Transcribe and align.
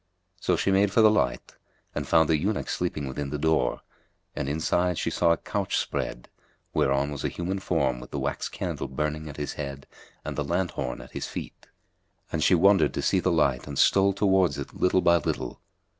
So 0.39 0.55
she 0.55 0.71
made 0.71 0.91
for 0.91 1.01
the 1.01 1.11
light 1.11 1.53
and 1.93 2.07
found 2.07 2.27
the 2.27 2.35
eunuch 2.35 2.69
sleeping 2.71 3.07
within 3.07 3.29
the 3.29 3.37
door; 3.37 3.81
and 4.35 4.49
inside 4.49 4.97
she 4.97 5.11
saw 5.11 5.31
a 5.31 5.37
couch 5.37 5.77
spread, 5.77 6.27
whereon 6.73 7.11
was 7.11 7.23
a 7.23 7.29
human 7.29 7.59
form 7.59 7.99
with 7.99 8.09
the 8.09 8.17
wax 8.17 8.49
candle 8.49 8.87
burning 8.87 9.29
at 9.29 9.37
his 9.37 9.53
head 9.61 9.85
and 10.25 10.35
the 10.35 10.43
lanthorn 10.43 11.01
at 11.01 11.11
his 11.11 11.27
feet, 11.27 11.67
and 12.31 12.43
she 12.43 12.55
wondered 12.55 12.95
to 12.95 13.03
see 13.03 13.19
the 13.19 13.31
light 13.31 13.67
and 13.67 13.77
stole 13.77 14.11
towards 14.13 14.57
it 14.57 14.73
little 14.73 15.01
by 15.01 15.17
little. 15.17 15.61